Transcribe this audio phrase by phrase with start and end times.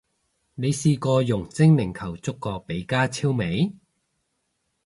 [0.55, 3.71] 你試過用精靈球捉過比加超未？